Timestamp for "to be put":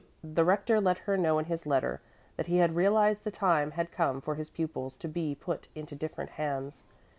4.97-5.67